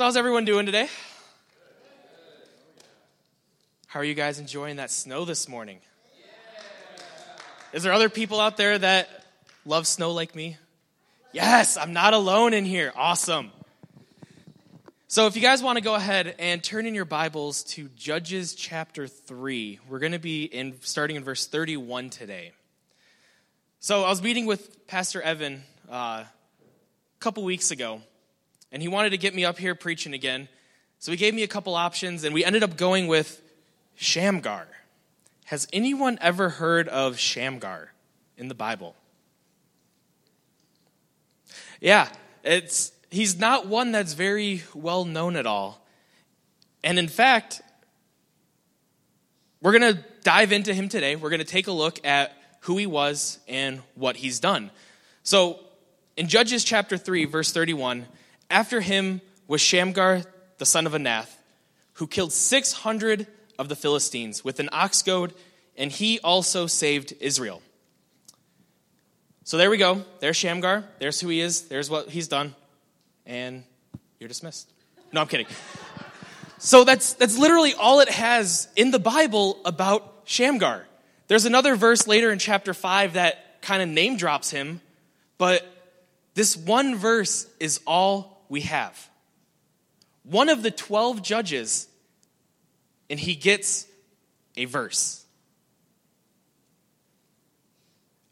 [0.00, 0.88] So, how's everyone doing today?
[3.86, 5.78] How are you guys enjoying that snow this morning?
[7.74, 9.10] Is there other people out there that
[9.66, 10.56] love snow like me?
[11.34, 12.94] Yes, I'm not alone in here.
[12.96, 13.52] Awesome.
[15.06, 18.54] So, if you guys want to go ahead and turn in your Bibles to Judges
[18.54, 22.52] chapter 3, we're going to be in starting in verse 31 today.
[23.80, 26.28] So, I was meeting with Pastor Evan uh, a
[27.18, 28.00] couple weeks ago,
[28.72, 30.48] and he wanted to get me up here preaching again.
[30.98, 33.42] So, he gave me a couple options, and we ended up going with
[33.94, 34.66] Shamgar.
[35.46, 37.92] Has anyone ever heard of Shamgar
[38.36, 38.94] in the Bible?
[41.80, 42.08] Yeah,
[42.44, 45.84] it's he's not one that's very well known at all.
[46.82, 47.62] And in fact,
[49.60, 51.16] we're going to dive into him today.
[51.16, 54.70] We're going to take a look at who he was and what he's done.
[55.22, 55.60] So,
[56.16, 58.06] in Judges chapter 3, verse 31,
[58.50, 60.22] after him was Shamgar,
[60.58, 61.30] the son of Anath,
[61.94, 63.26] who killed 600
[63.58, 65.32] of the Philistines with an ox goad,
[65.76, 67.62] and he also saved Israel.
[69.44, 70.04] So there we go.
[70.20, 70.84] There's Shamgar.
[70.98, 71.62] There's who he is.
[71.62, 72.54] There's what he's done
[73.30, 73.64] and
[74.18, 74.70] you're dismissed.
[75.12, 75.46] No, I'm kidding.
[76.58, 80.86] So that's, that's literally all it has in the Bible about Shamgar.
[81.28, 84.80] There's another verse later in chapter 5 that kind of name drops him,
[85.38, 85.64] but
[86.34, 89.08] this one verse is all we have.
[90.24, 91.88] One of the 12 judges,
[93.08, 93.86] and he gets
[94.56, 95.24] a verse.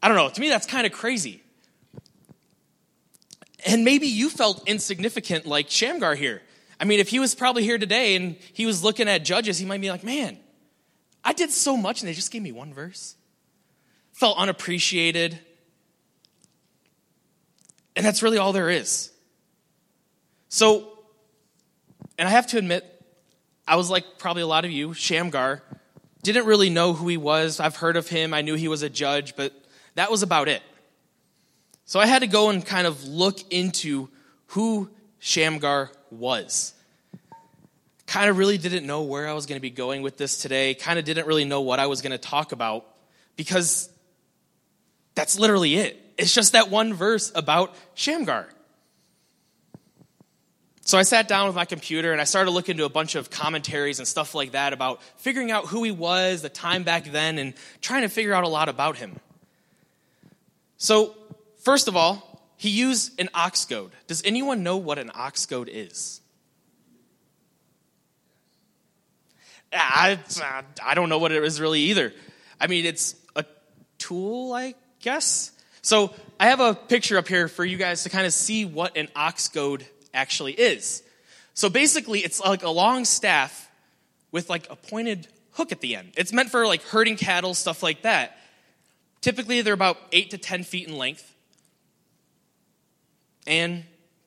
[0.03, 1.41] I don't know, to me that's kind of crazy.
[3.65, 6.41] And maybe you felt insignificant like Shamgar here.
[6.79, 9.65] I mean, if he was probably here today and he was looking at judges, he
[9.65, 10.37] might be like, man,
[11.23, 13.15] I did so much and they just gave me one verse.
[14.13, 15.37] Felt unappreciated.
[17.97, 19.11] And that's really all there is.
[20.49, 20.99] So,
[22.17, 22.83] and I have to admit,
[23.67, 25.61] I was like probably a lot of you, Shamgar,
[26.23, 27.59] didn't really know who he was.
[27.59, 29.53] I've heard of him, I knew he was a judge, but
[29.95, 30.61] that was about it.
[31.85, 34.09] So I had to go and kind of look into
[34.47, 34.89] who
[35.19, 36.73] Shamgar was.
[38.07, 40.73] Kind of really didn't know where I was going to be going with this today.
[40.73, 42.85] Kind of didn't really know what I was going to talk about
[43.35, 43.89] because
[45.13, 45.99] that's literally it.
[46.17, 48.49] It's just that one verse about Shamgar.
[50.89, 53.29] So I sat down with my computer and I started looking into a bunch of
[53.29, 57.37] commentaries and stuff like that about figuring out who he was, the time back then,
[57.37, 59.19] and trying to figure out a lot about him.
[60.77, 61.15] So
[61.59, 63.91] First of all, he used an ox goad.
[64.07, 66.21] Does anyone know what an ox goad is?
[69.71, 70.17] I,
[70.83, 72.11] I don't know what it is really either.
[72.59, 73.45] I mean, it's a
[73.99, 75.51] tool, I guess.
[75.81, 78.97] So I have a picture up here for you guys to kind of see what
[78.97, 81.03] an ox goad actually is.
[81.53, 83.69] So basically, it's like a long staff
[84.31, 86.13] with like a pointed hook at the end.
[86.15, 88.37] It's meant for like herding cattle, stuff like that.
[89.21, 91.33] Typically, they're about eight to 10 feet in length
[93.49, 93.83] and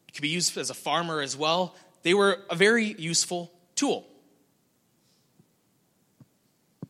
[0.09, 1.75] it could be used as a farmer as well.
[2.03, 4.05] They were a very useful tool.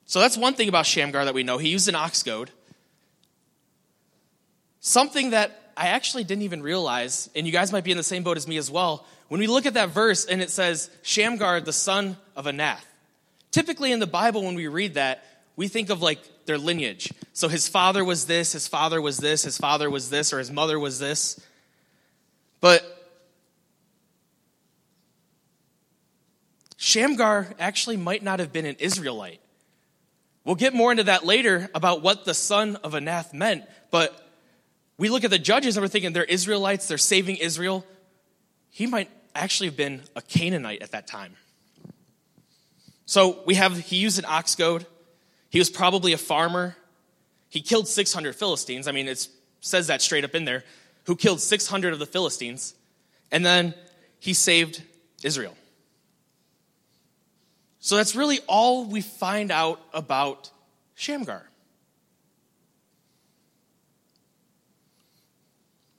[0.06, 1.58] So that's one thing about Shamgar that we know.
[1.58, 2.50] He used an ox goad.
[4.80, 8.22] Something that I actually didn't even realize, and you guys might be in the same
[8.22, 11.60] boat as me as well, when we look at that verse and it says, Shamgar,
[11.60, 12.84] the son of Anath.
[13.50, 15.24] Typically in the Bible, when we read that,
[15.56, 17.12] we think of like their lineage.
[17.32, 20.50] So his father was this, his father was this, his father was this, or his
[20.50, 21.40] mother was this.
[22.60, 22.82] But
[26.76, 29.40] Shamgar actually might not have been an Israelite.
[30.44, 34.18] We'll get more into that later about what the son of Anath meant, but
[35.02, 37.84] we look at the judges and we're thinking they're Israelites, they're saving Israel.
[38.70, 41.34] He might actually have been a Canaanite at that time.
[43.04, 44.86] So we have, he used an ox goad.
[45.50, 46.76] He was probably a farmer.
[47.48, 48.86] He killed 600 Philistines.
[48.86, 49.26] I mean, it
[49.60, 50.62] says that straight up in there
[51.06, 52.76] who killed 600 of the Philistines,
[53.32, 53.74] and then
[54.20, 54.84] he saved
[55.24, 55.56] Israel.
[57.80, 60.52] So that's really all we find out about
[60.94, 61.42] Shamgar.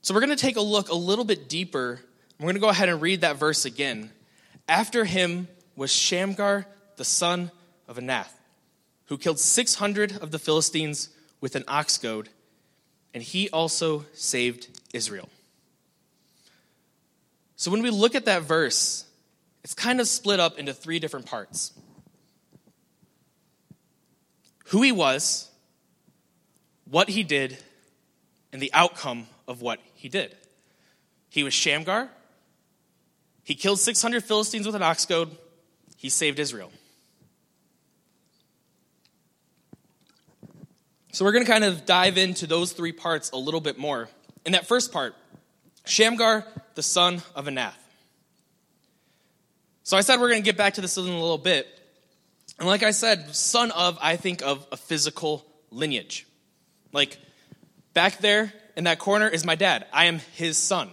[0.03, 2.01] So we're going to take a look a little bit deeper.
[2.37, 4.11] We're going to go ahead and read that verse again.
[4.67, 5.47] After him
[5.77, 6.65] was Shamgar,
[6.97, 7.51] the son
[7.87, 8.33] of Anath,
[9.05, 11.07] who killed 600 of the Philistines
[11.39, 12.27] with an ox goad
[13.13, 15.29] and he also saved Israel.
[17.55, 19.05] So when we look at that verse,
[19.63, 21.71] it's kind of split up into three different parts
[24.65, 25.49] who he was,
[26.89, 27.57] what he did,
[28.51, 30.35] and the outcome of what he did.
[31.29, 32.09] He was Shamgar,
[33.43, 35.35] He killed 600 Philistines with an ox goad.
[35.97, 36.71] He saved Israel.
[41.11, 44.09] So we're going to kind of dive into those three parts a little bit more.
[44.45, 45.15] In that first part,
[45.85, 46.45] Shamgar,
[46.75, 47.73] the son of Anath.
[49.83, 51.67] So I said we're going to get back to this in a little bit.
[52.57, 56.25] And like I said, son of, I think of a physical lineage.
[56.91, 57.17] Like
[57.93, 59.85] back there in that corner is my dad.
[59.93, 60.89] I am his son.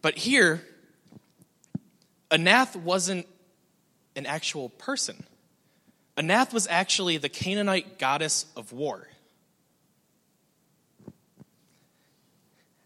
[0.00, 0.62] But here,
[2.30, 3.26] Anath wasn't
[4.16, 5.22] an actual person.
[6.16, 9.08] Anath was actually the Canaanite goddess of war.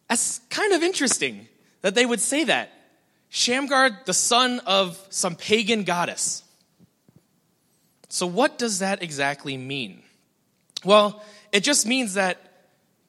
[0.08, 1.48] That's kind of interesting
[1.80, 2.72] that they would say that.
[3.28, 6.44] Shamgar, the son of some pagan goddess.
[8.08, 10.02] So, what does that exactly mean?
[10.84, 11.22] Well,
[11.56, 12.38] it just means that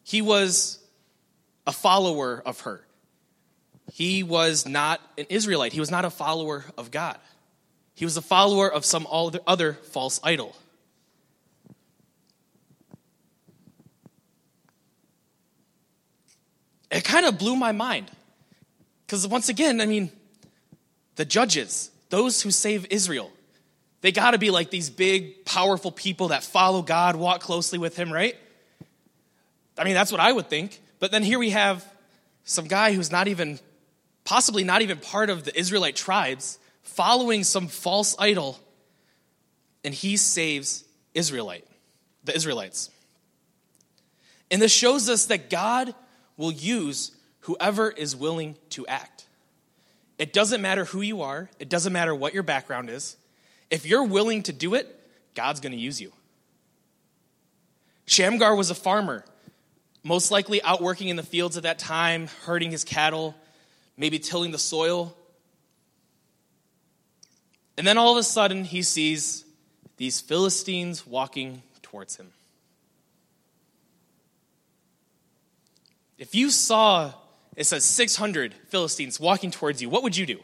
[0.03, 0.79] he was
[1.67, 2.81] a follower of her.
[3.91, 7.17] He was not an Israelite, he was not a follower of God.
[7.94, 10.55] He was a follower of some other false idol.
[16.89, 18.09] It kind of blew my mind.
[19.05, 20.09] Because once again, I mean,
[21.15, 23.29] the judges, those who save Israel,
[24.01, 27.95] they got to be like these big, powerful people that follow God, walk closely with
[27.97, 28.35] Him, right?
[29.77, 30.79] I mean, that's what I would think.
[30.99, 31.85] But then here we have
[32.44, 33.59] some guy who's not even,
[34.23, 38.57] possibly not even part of the Israelite tribes, following some false idol,
[39.83, 40.83] and he saves
[41.13, 41.65] Israelite,
[42.23, 42.89] the Israelites.
[44.49, 45.94] And this shows us that God
[46.38, 47.11] will use
[47.41, 49.25] whoever is willing to act.
[50.17, 53.17] It doesn't matter who you are, it doesn't matter what your background is.
[53.69, 54.94] If you're willing to do it,
[55.36, 56.12] God's going to use you.
[58.06, 59.25] Shamgar was a farmer,
[60.04, 63.36] most likely out working in the fields at that time, herding his cattle,
[63.98, 65.16] maybe tilling the soil.
[67.78, 69.44] And then all of a sudden, he sees
[69.98, 72.31] these Philistines walking towards him.
[76.18, 77.14] If you saw,
[77.56, 80.40] it says 600 Philistines walking towards you, what would you do?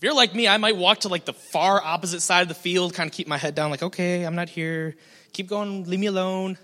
[0.00, 2.54] If you're like me, I might walk to like the far opposite side of the
[2.54, 4.96] field, kind of keep my head down, like, okay, I'm not here.
[5.34, 6.56] Keep going, leave me alone.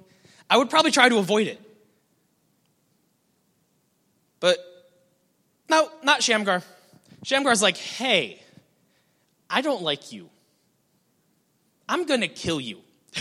[0.48, 1.60] I would probably try to avoid it.
[4.40, 4.56] But
[5.68, 6.62] no, not Shamgar.
[7.24, 8.42] Shamgar's like, hey,
[9.50, 10.30] I don't like you.
[11.86, 12.80] I'm going to kill you.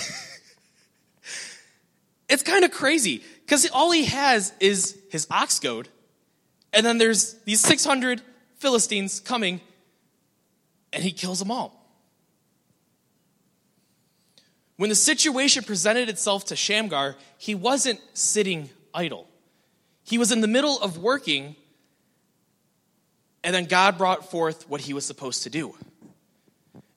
[2.30, 5.90] it's kind of crazy because all he has is his ox goad,
[6.72, 8.22] and then there's these 600
[8.60, 9.60] Philistines coming,
[10.96, 11.86] and he kills them all.
[14.78, 19.28] When the situation presented itself to Shamgar, he wasn't sitting idle.
[20.04, 21.56] He was in the middle of working,
[23.44, 25.76] and then God brought forth what he was supposed to do.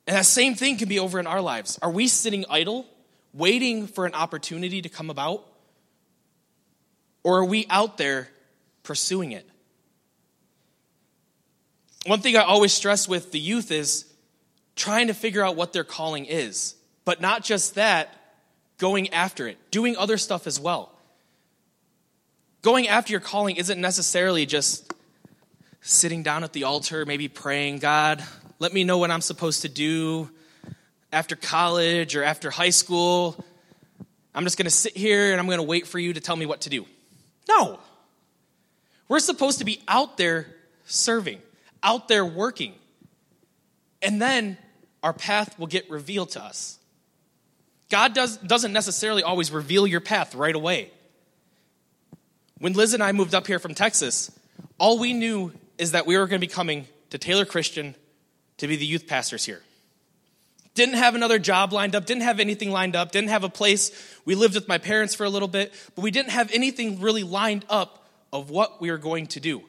[0.06, 1.78] And that same thing can be over in our lives.
[1.82, 2.86] Are we sitting idle,
[3.34, 5.44] waiting for an opportunity to come about?
[7.24, 8.28] Or are we out there
[8.84, 9.48] pursuing it?
[12.06, 14.04] One thing I always stress with the youth is
[14.76, 16.74] trying to figure out what their calling is.
[17.04, 18.14] But not just that,
[18.78, 20.92] going after it, doing other stuff as well.
[22.62, 24.92] Going after your calling isn't necessarily just
[25.80, 28.22] sitting down at the altar, maybe praying, God,
[28.58, 30.30] let me know what I'm supposed to do
[31.12, 33.44] after college or after high school.
[34.34, 36.36] I'm just going to sit here and I'm going to wait for you to tell
[36.36, 36.86] me what to do.
[37.48, 37.80] No.
[39.08, 40.46] We're supposed to be out there
[40.84, 41.40] serving,
[41.82, 42.74] out there working.
[44.02, 44.56] And then
[45.02, 46.78] our path will get revealed to us.
[47.90, 50.90] God does, doesn't necessarily always reveal your path right away.
[52.58, 54.30] When Liz and I moved up here from Texas,
[54.78, 57.94] all we knew is that we were going to be coming to Taylor Christian
[58.58, 59.62] to be the youth pastors here.
[60.74, 63.90] Didn't have another job lined up, didn't have anything lined up, didn't have a place.
[64.24, 67.24] We lived with my parents for a little bit, but we didn't have anything really
[67.24, 69.62] lined up of what we were going to do.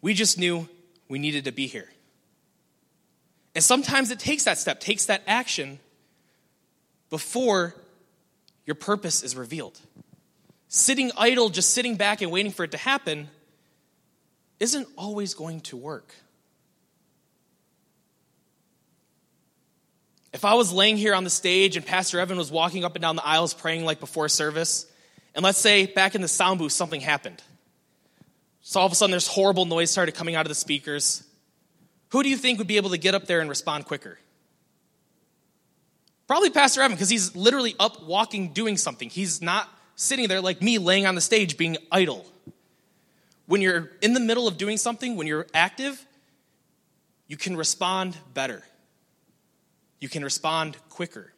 [0.00, 0.68] We just knew
[1.08, 1.88] we needed to be here.
[3.54, 5.78] And sometimes it takes that step, takes that action
[7.10, 7.74] before
[8.66, 9.78] your purpose is revealed.
[10.68, 13.28] Sitting idle, just sitting back and waiting for it to happen,
[14.58, 16.12] isn't always going to work.
[20.32, 23.02] If I was laying here on the stage and Pastor Evan was walking up and
[23.02, 24.86] down the aisles praying like before service,
[25.32, 27.40] and let's say back in the sound booth something happened.
[28.66, 31.22] So all of a sudden there's horrible noise started coming out of the speakers.
[32.12, 34.18] Who do you think would be able to get up there and respond quicker?
[36.26, 39.10] Probably Pastor Evan, because he's literally up walking doing something.
[39.10, 42.26] He's not sitting there like me laying on the stage being idle.
[43.44, 46.02] when you're in the middle of doing something, when you're active,
[47.26, 48.62] you can respond better.
[50.00, 51.34] You can respond quicker.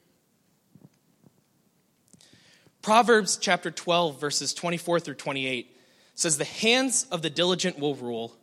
[2.83, 5.76] Proverbs chapter 12, verses 24 through 28
[6.17, 8.35] says, The hands of the diligent will rule,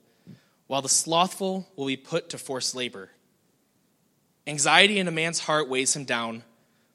[0.67, 3.09] while the slothful will be put to forced labor.
[4.47, 6.43] Anxiety in a man's heart weighs him down,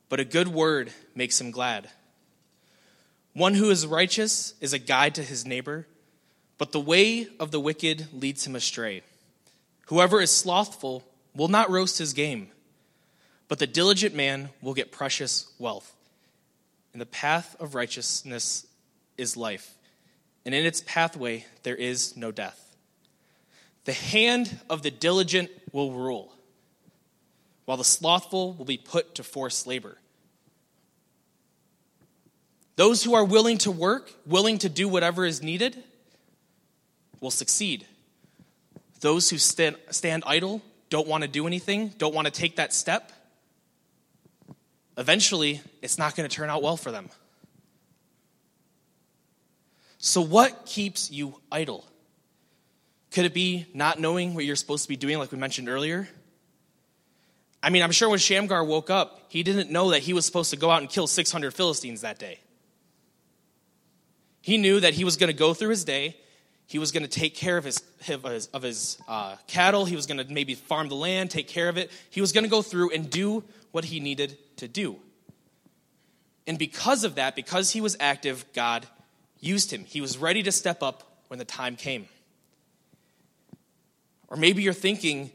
[0.08, 1.90] but a good word makes him glad.
[3.34, 5.86] One who is righteous is a guide to his neighbor,
[6.56, 9.02] but the way of the wicked leads him astray.
[9.86, 11.04] Whoever is slothful
[11.34, 12.48] will not roast his game,
[13.46, 15.94] but the diligent man will get precious wealth.
[16.92, 18.66] And the path of righteousness
[19.16, 19.77] is life,
[20.44, 22.76] and in its pathway there is no death.
[23.84, 26.32] The hand of the diligent will rule,
[27.64, 29.98] while the slothful will be put to forced labor.
[32.76, 35.82] Those who are willing to work, willing to do whatever is needed,
[37.20, 37.86] will succeed.
[39.00, 42.72] Those who stand, stand idle, don't want to do anything, don't want to take that
[42.72, 43.12] step,
[44.98, 47.08] eventually it's not going to turn out well for them.
[49.98, 51.84] So, what keeps you idle?
[53.10, 56.08] Could it be not knowing what you're supposed to be doing, like we mentioned earlier?
[57.62, 60.50] I mean, I'm sure when Shamgar woke up, he didn't know that he was supposed
[60.50, 62.38] to go out and kill 600 Philistines that day.
[64.40, 66.16] He knew that he was going to go through his day,
[66.66, 69.96] he was going to take care of his, of his, of his uh, cattle, he
[69.96, 71.90] was going to maybe farm the land, take care of it.
[72.10, 74.96] He was going to go through and do what he needed to do.
[76.46, 78.86] And because of that, because he was active, God
[79.40, 79.84] used him.
[79.84, 82.08] He was ready to step up when the time came.
[84.28, 85.30] Or maybe you're thinking,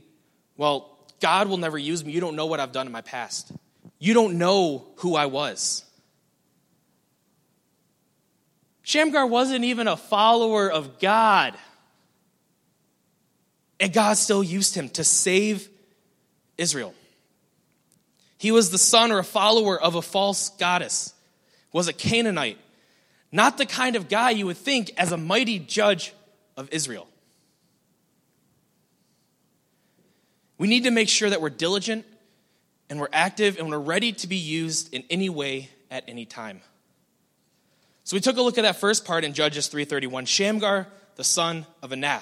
[0.58, 2.12] well, God will never use me.
[2.12, 3.52] You don't know what I've done in my past.
[4.00, 5.86] You don't know who I was.
[8.84, 11.56] Shamgar wasn't even a follower of God.
[13.80, 15.70] And God still used him to save
[16.58, 16.94] Israel.
[18.38, 21.14] He was the son or a follower of a false goddess,
[21.72, 22.58] was a Canaanite,
[23.34, 26.14] not the kind of guy you would think as a mighty judge
[26.56, 27.08] of Israel.
[30.60, 32.06] We need to make sure that we're diligent
[32.90, 36.62] and we're active and we're ready to be used in any way at any time.
[38.04, 41.66] So we took a look at that first part in Judges 3:31, Shamgar, the son
[41.82, 42.22] of Anath.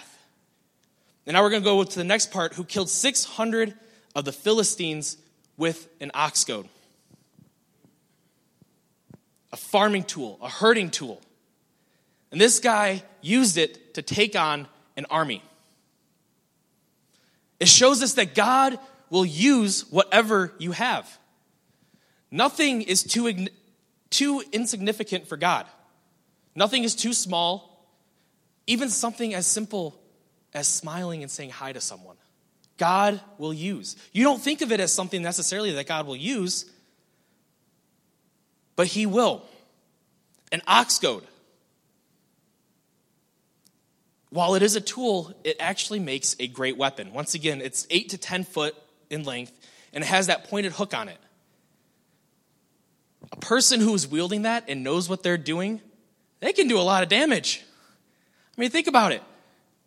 [1.26, 3.74] And now we're going to go to the next part who killed 600
[4.16, 5.18] of the Philistines
[5.58, 6.70] with an ox goad.
[9.54, 11.22] A farming tool, a herding tool.
[12.32, 15.44] And this guy used it to take on an army.
[17.60, 18.80] It shows us that God
[19.10, 21.08] will use whatever you have.
[22.32, 23.48] Nothing is too,
[24.10, 25.68] too insignificant for God.
[26.56, 27.86] Nothing is too small.
[28.68, 30.00] Even something as simple
[30.54, 32.16] as smiling and saying hi to someone.
[32.78, 33.96] God will use.
[34.14, 36.66] You don't think of it as something necessarily that God will use,
[38.82, 39.44] but He will.
[40.52, 41.24] An ox goad.
[44.32, 47.14] While it is a tool, it actually makes a great weapon.
[47.14, 48.76] Once again, it's 8 to 10 foot
[49.12, 49.54] in length,
[49.94, 51.20] and it has that pointed hook on it.
[53.32, 55.80] A person who is wielding that and knows what they're doing,
[56.40, 57.64] they can do a lot of damage.
[58.58, 59.22] I mean, think about it.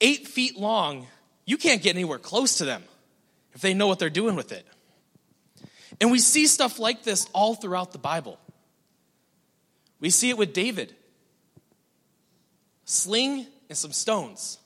[0.00, 1.08] Eight feet long
[1.46, 2.84] you can't get anywhere close to them
[3.54, 4.64] if they know what they're doing with it.
[6.00, 8.38] And we see stuff like this all throughout the Bible.
[10.04, 10.94] We see it with David
[12.84, 14.58] sling and some stones.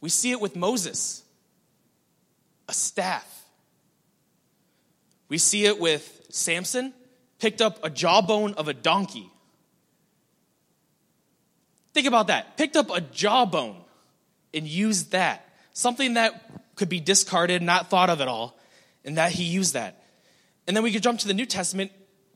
[0.00, 1.24] We see it with Moses
[2.68, 3.26] a staff.
[5.28, 6.94] We see it with Samson,
[7.40, 9.32] picked up a jawbone of a donkey.
[11.92, 12.56] Think about that.
[12.56, 13.78] Picked up a jawbone
[14.54, 15.44] and used that.
[15.72, 18.56] Something that could be discarded, not thought of at all,
[19.04, 20.04] and that he used that.
[20.68, 21.90] And then we could jump to the New Testament,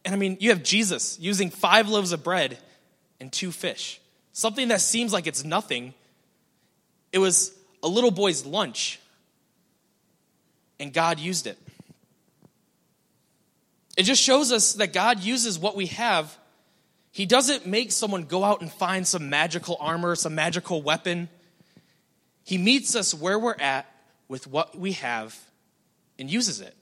[0.05, 2.59] and I mean, you have Jesus using five loaves of bread
[3.21, 4.01] and two fish.
[4.33, 5.95] Something that seems like it's nothing.
[7.13, 8.99] It was a little boy's lunch,
[10.81, 11.59] and God used it.
[13.97, 16.37] It just shows us that God uses what we have.
[17.11, 21.29] He doesn't make someone go out and find some magical armor, some magical weapon.
[22.43, 23.87] He meets us where we're at
[24.29, 25.39] with what we have
[26.19, 26.75] and uses it.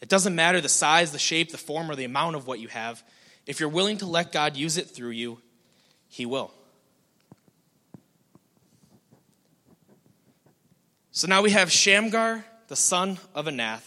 [0.00, 2.68] It doesn't matter the size, the shape, the form, or the amount of what you
[2.68, 3.02] have.
[3.46, 5.38] If you're willing to let God use it through you,
[6.08, 6.52] He will.
[11.12, 13.86] So now we have Shamgar, the son of Anath,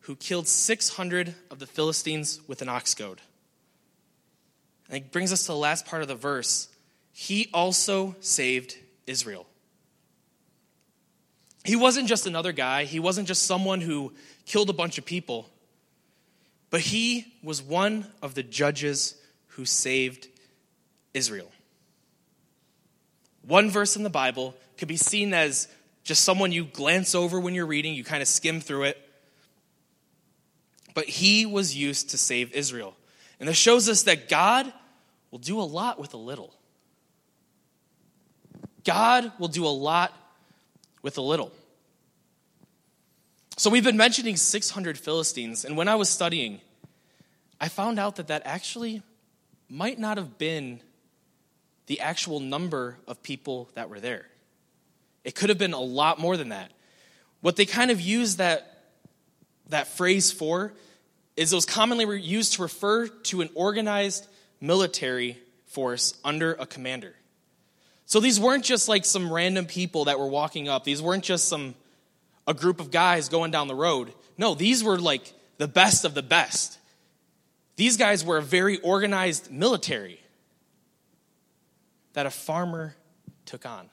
[0.00, 3.20] who killed 600 of the Philistines with an ox goad.
[4.88, 6.68] And it brings us to the last part of the verse
[7.12, 8.76] he also saved
[9.06, 9.46] Israel.
[11.64, 14.12] He wasn't just another guy, he wasn't just someone who
[14.46, 15.48] killed a bunch of people,
[16.70, 19.14] but he was one of the judges
[19.48, 20.28] who saved
[21.14, 21.50] Israel.
[23.46, 25.68] One verse in the Bible could be seen as
[26.04, 28.98] just someone you glance over when you're reading, you kind of skim through it.
[30.94, 32.96] But he was used to save Israel.
[33.40, 34.72] And this shows us that God
[35.30, 36.54] will do a lot with a little.
[38.84, 40.12] God will do a lot
[41.02, 41.52] with a little.
[43.62, 46.60] So we've been mentioning 600 Philistines, and when I was studying,
[47.60, 49.02] I found out that that actually
[49.68, 50.80] might not have been
[51.86, 54.26] the actual number of people that were there.
[55.22, 56.72] It could have been a lot more than that.
[57.40, 58.82] What they kind of use that,
[59.68, 60.72] that phrase for
[61.36, 64.26] is it was commonly used to refer to an organized
[64.60, 67.14] military force under a commander.
[68.06, 70.82] So these weren't just like some random people that were walking up.
[70.82, 71.76] These weren't just some
[72.46, 74.12] a group of guys going down the road.
[74.36, 76.78] No, these were like the best of the best.
[77.76, 80.20] These guys were a very organized military
[82.12, 82.96] that a farmer
[83.46, 83.88] took on.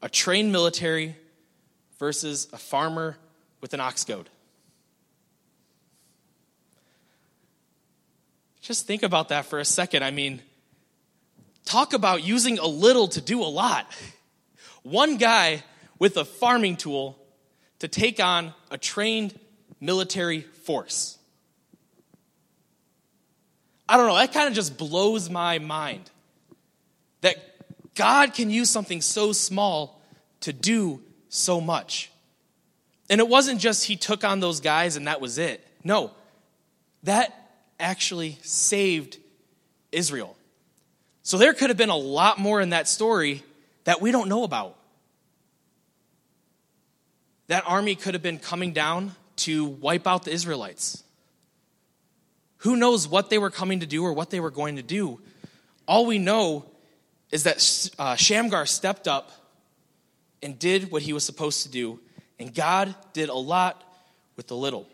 [0.00, 1.16] A trained military
[1.98, 3.16] versus a farmer
[3.60, 4.28] with an ox goad.
[8.60, 10.04] Just think about that for a second.
[10.04, 10.40] I mean,
[11.64, 13.86] talk about using a little to do a lot.
[14.82, 15.62] One guy
[15.98, 17.18] with a farming tool
[17.78, 19.38] to take on a trained
[19.80, 21.18] military force.
[23.88, 26.10] I don't know, that kind of just blows my mind.
[27.20, 27.36] That
[27.94, 30.00] God can use something so small
[30.40, 32.10] to do so much.
[33.10, 35.66] And it wasn't just he took on those guys and that was it.
[35.84, 36.12] No,
[37.02, 37.32] that
[37.78, 39.18] actually saved
[39.90, 40.36] Israel.
[41.22, 43.42] So there could have been a lot more in that story
[43.84, 44.76] that we don't know about.
[47.48, 51.02] That army could have been coming down to wipe out the Israelites.
[52.58, 55.20] Who knows what they were coming to do or what they were going to do?
[55.86, 56.64] All we know
[57.32, 59.32] is that uh, Shamgar stepped up
[60.42, 61.98] and did what he was supposed to do,
[62.38, 63.82] and God did a lot
[64.36, 64.86] with the little.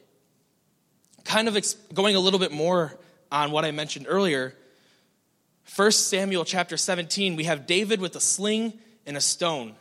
[1.25, 2.97] Kind of ex- going a little bit more
[3.31, 4.55] on what I mentioned earlier,
[5.75, 9.75] 1 Samuel chapter 17, we have David with a sling and a stone,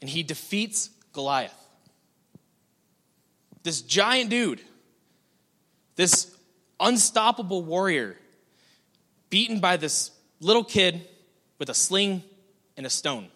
[0.00, 1.54] and he defeats Goliath.
[3.62, 4.60] This giant dude,
[5.96, 6.34] this
[6.80, 8.16] unstoppable warrior,
[9.30, 11.06] beaten by this little kid
[11.58, 12.22] with a sling
[12.76, 13.28] and a stone.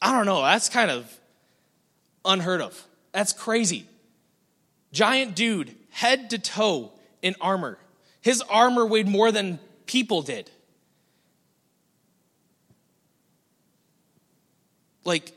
[0.00, 1.10] I don't know, that's kind of
[2.24, 2.80] unheard of.
[3.12, 3.86] That's crazy.
[4.94, 7.78] Giant dude, head to toe in armor.
[8.20, 10.48] His armor weighed more than people did.
[15.04, 15.32] Like,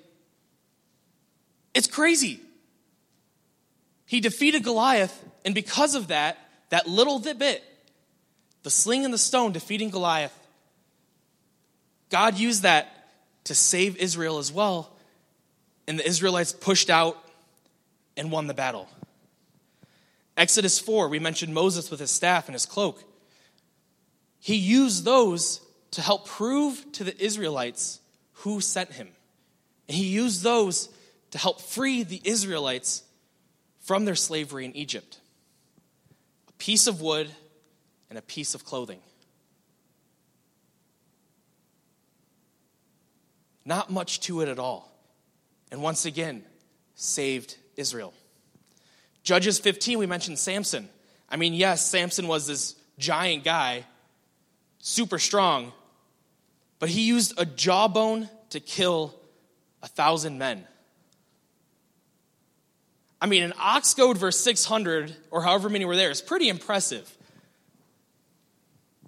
[1.74, 2.39] it's crazy.
[4.06, 6.38] He defeated Goliath, and because of that,
[6.70, 7.63] that little bit,
[8.62, 10.38] the sling and the stone defeating Goliath,
[12.12, 13.10] God used that
[13.46, 14.93] to save Israel as well,
[15.88, 17.17] and the Israelites pushed out
[18.15, 18.88] and won the battle.
[20.38, 23.04] Exodus 4, we mentioned Moses with his staff and his cloak.
[24.39, 28.00] He used those to help prove to the Israelites
[28.34, 29.08] who sent him.
[29.88, 30.89] And he used those
[31.32, 33.04] to help free the Israelites
[33.82, 35.19] from their slavery in Egypt.
[36.50, 37.30] A piece of wood
[38.10, 39.00] and a piece of clothing.
[43.65, 44.91] Not much to it at all.
[45.71, 46.43] And once again,
[46.95, 48.13] saved Israel.
[49.28, 50.88] Judges 15, we mentioned Samson.
[51.28, 53.84] I mean, yes, Samson was this giant guy,
[54.80, 55.74] super strong,
[56.80, 59.13] but he used a jawbone to kill
[59.84, 60.66] a thousand men.
[63.20, 67.13] I mean, an ox goad versus 600, or however many were there, is pretty impressive.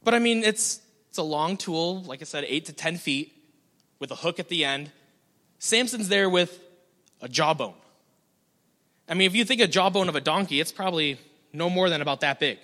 [0.03, 3.32] But I mean, it's, it's a long tool, like I said, 8 to 10 feet,
[3.99, 4.91] with a hook at the end.
[5.60, 6.62] Samson's there with
[7.21, 7.75] a jawbone.
[9.10, 11.17] I mean, if you think a jawbone of a donkey, it's probably
[11.52, 12.60] no more than about that big.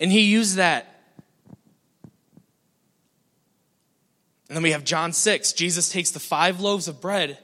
[0.00, 0.86] And he used that.
[4.48, 5.52] And then we have John 6.
[5.52, 7.38] Jesus takes the five loaves of bread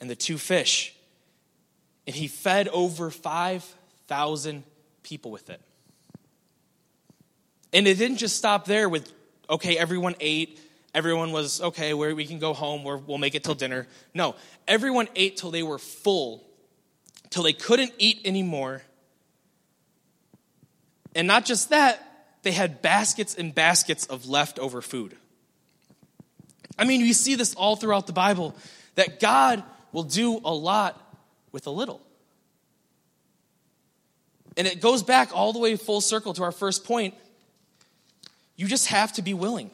[0.00, 0.96] and the two fish
[2.06, 4.64] and he fed over 5,000
[5.02, 5.60] people with it.
[7.72, 9.12] And it didn't just stop there with,
[9.50, 10.60] okay, everyone ate,
[10.94, 13.86] everyone was, okay, we can go home, we'll make it till dinner.
[14.14, 14.36] No,
[14.68, 16.45] everyone ate till they were full
[17.30, 18.82] till they couldn't eat anymore.
[21.14, 22.02] And not just that,
[22.42, 25.16] they had baskets and baskets of leftover food.
[26.78, 28.54] I mean, we see this all throughout the Bible
[28.94, 29.62] that God
[29.92, 31.00] will do a lot
[31.52, 32.00] with a little.
[34.56, 37.14] And it goes back all the way full circle to our first point.
[38.56, 39.70] You just have to be willing.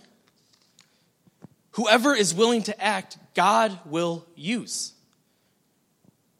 [1.72, 4.92] Whoever is willing to act, God will use.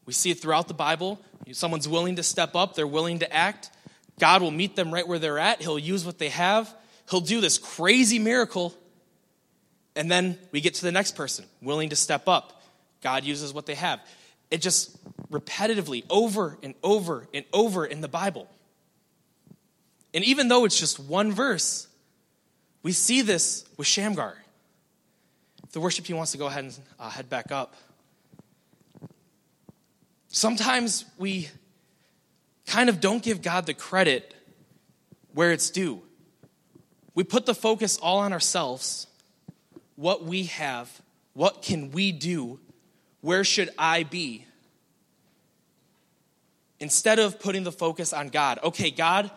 [0.05, 1.19] We see it throughout the Bible.
[1.51, 3.69] Someone's willing to step up, they're willing to act.
[4.19, 5.61] God will meet them right where they're at.
[5.61, 6.73] He'll use what they have.
[7.09, 8.73] He'll do this crazy miracle.
[9.95, 12.63] And then we get to the next person, willing to step up.
[13.01, 13.99] God uses what they have.
[14.49, 14.97] It just
[15.31, 18.47] repetitively, over and over and over in the Bible.
[20.13, 21.87] And even though it's just one verse,
[22.83, 24.37] we see this with Shamgar.
[25.71, 27.73] The worship team wants to go ahead and uh, head back up.
[30.33, 31.47] Sometimes we
[32.65, 34.33] kind of don't give God the credit
[35.31, 36.01] where it's due.
[37.13, 39.05] We put the focus all on ourselves,
[39.95, 41.01] what we have,
[41.33, 42.59] what can we do,
[43.21, 44.47] where should I be?
[46.79, 48.57] Instead of putting the focus on God.
[48.63, 49.29] Okay, God,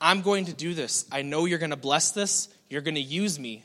[0.00, 1.06] I'm going to do this.
[1.12, 2.48] I know you're going to bless this.
[2.68, 3.62] You're going to use me.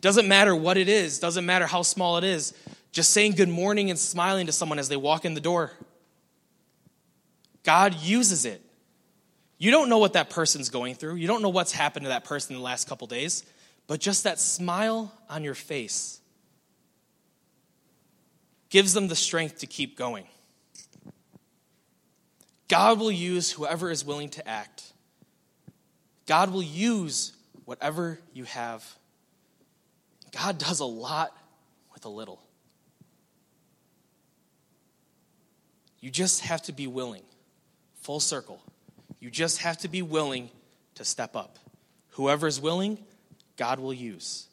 [0.00, 2.54] Doesn't matter what it is, doesn't matter how small it is.
[2.92, 5.72] Just saying good morning and smiling to someone as they walk in the door.
[7.68, 8.62] God uses it.
[9.58, 11.16] You don't know what that person's going through.
[11.16, 13.44] You don't know what's happened to that person in the last couple days,
[13.86, 16.18] but just that smile on your face
[18.70, 20.24] gives them the strength to keep going.
[22.68, 24.90] God will use whoever is willing to act.
[26.24, 27.34] God will use
[27.66, 28.82] whatever you have.
[30.32, 31.36] God does a lot
[31.92, 32.42] with a little.
[36.00, 37.24] You just have to be willing
[38.08, 38.58] full circle.
[39.20, 40.48] You just have to be willing
[40.94, 41.58] to step up.
[42.12, 42.96] Whoever is willing,
[43.58, 44.46] God will use.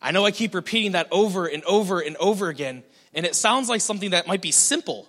[0.00, 3.68] I know I keep repeating that over and over and over again, and it sounds
[3.68, 5.08] like something that might be simple.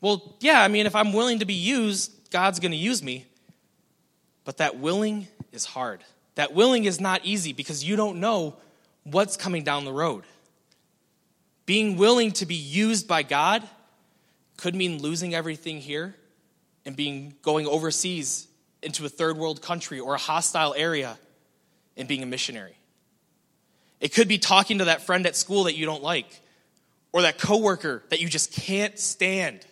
[0.00, 3.26] Well, yeah, I mean, if I'm willing to be used, God's going to use me.
[4.44, 6.04] But that willing is hard.
[6.36, 8.54] That willing is not easy because you don't know
[9.02, 10.22] what's coming down the road.
[11.66, 13.68] Being willing to be used by God
[14.62, 16.14] could mean losing everything here
[16.86, 18.46] and being going overseas
[18.80, 21.18] into a third world country or a hostile area
[21.96, 22.76] and being a missionary.
[24.00, 26.40] It could be talking to that friend at school that you don't like
[27.12, 29.66] or that coworker that you just can't stand.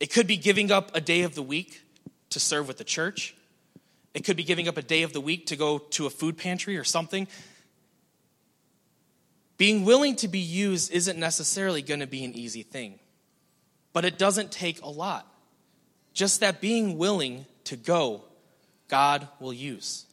[0.00, 1.80] It could be giving up a day of the week
[2.30, 3.36] to serve with the church.
[4.14, 6.36] It could be giving up a day of the week to go to a food
[6.36, 7.28] pantry or something
[9.62, 12.98] being willing to be used isn't necessarily going to be an easy thing,
[13.92, 15.24] but it doesn't take a lot.
[16.12, 18.24] Just that being willing to go,
[18.88, 20.04] God will use.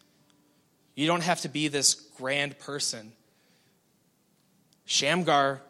[0.93, 3.11] You don't have to be this grand person.
[4.85, 5.61] Shamgar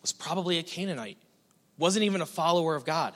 [0.00, 1.18] was probably a Canaanite,
[1.76, 3.12] wasn't even a follower of God.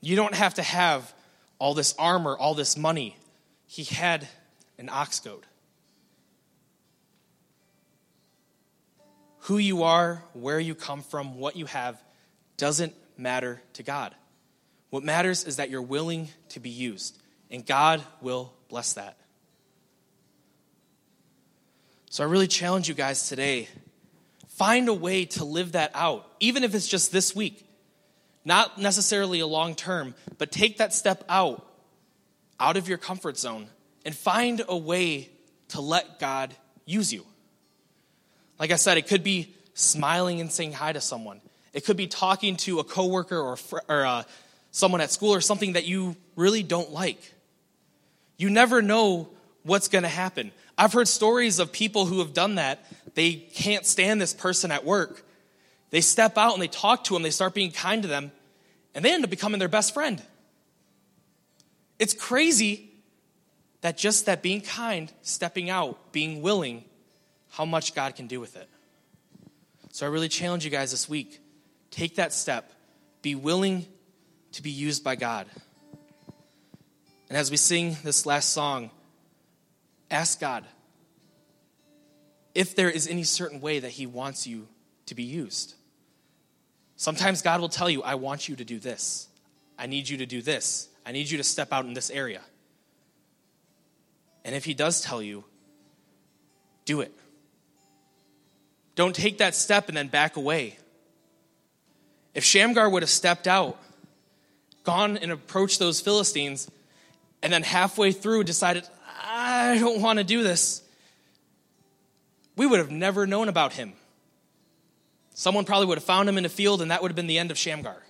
[0.00, 1.12] You don't have to have
[1.58, 3.18] all this armor, all this money.
[3.66, 4.26] He had
[4.78, 5.44] an ox goad.
[9.50, 12.00] Who you are, where you come from, what you have
[12.56, 14.14] doesn't matter to God.
[14.90, 17.18] What matters is that you're willing to be used,
[17.50, 19.16] and God will bless that.
[22.10, 23.68] So I really challenge you guys today
[24.50, 27.66] find a way to live that out, even if it's just this week.
[28.44, 31.66] Not necessarily a long term, but take that step out,
[32.60, 33.66] out of your comfort zone,
[34.04, 35.28] and find a way
[35.70, 36.54] to let God
[36.86, 37.26] use you.
[38.60, 41.40] Like I said, it could be smiling and saying hi to someone.
[41.72, 43.56] It could be talking to a coworker or,
[43.88, 44.22] or uh,
[44.70, 47.32] someone at school or something that you really don't like.
[48.36, 49.30] You never know
[49.62, 50.52] what's going to happen.
[50.76, 52.84] I've heard stories of people who have done that.
[53.14, 55.24] They can't stand this person at work.
[55.88, 58.30] They step out and they talk to them, they start being kind to them,
[58.94, 60.22] and they end up becoming their best friend.
[61.98, 62.90] It's crazy
[63.80, 66.84] that just that being kind, stepping out, being willing,
[67.50, 68.68] how much God can do with it.
[69.92, 71.40] So I really challenge you guys this week
[71.90, 72.72] take that step,
[73.20, 73.84] be willing
[74.52, 75.46] to be used by God.
[77.28, 78.90] And as we sing this last song,
[80.10, 80.64] ask God
[82.54, 84.68] if there is any certain way that He wants you
[85.06, 85.74] to be used.
[86.96, 89.28] Sometimes God will tell you, I want you to do this.
[89.78, 90.88] I need you to do this.
[91.06, 92.42] I need you to step out in this area.
[94.44, 95.44] And if He does tell you,
[96.84, 97.12] do it.
[98.94, 100.78] Don't take that step and then back away.
[102.34, 103.78] If Shamgar would have stepped out,
[104.84, 106.70] gone and approached those Philistines,
[107.42, 108.84] and then halfway through decided,
[109.24, 110.82] I don't want to do this,
[112.56, 113.94] we would have never known about him.
[115.32, 117.38] Someone probably would have found him in a field, and that would have been the
[117.38, 118.02] end of Shamgar.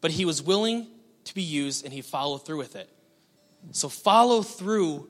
[0.00, 0.86] But he was willing
[1.24, 2.88] to be used, and he followed through with it.
[3.72, 5.08] So follow through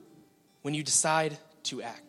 [0.63, 2.08] when you decide to act.